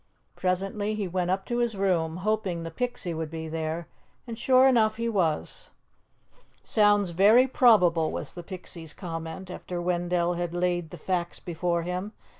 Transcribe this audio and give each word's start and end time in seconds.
Presently, 0.35 0.95
he 0.95 1.07
went 1.07 1.29
up 1.29 1.45
to 1.45 1.59
his 1.59 1.77
room, 1.77 2.17
hoping 2.25 2.63
the 2.63 2.71
Pixie 2.71 3.13
would 3.13 3.29
be 3.29 3.47
there, 3.47 3.87
and 4.25 4.35
sure 4.35 4.67
enough, 4.67 4.95
he 4.97 5.07
was. 5.07 5.69
"Sounds 6.63 7.11
very 7.11 7.45
probable," 7.45 8.11
was 8.11 8.33
the 8.33 8.41
Pixie's 8.41 8.93
comment, 8.95 9.51
after 9.51 9.79
Wendell 9.79 10.33
had 10.33 10.55
laid 10.55 10.89
the 10.89 10.97
facts 10.97 11.39
before 11.39 11.83
him. 11.83 12.13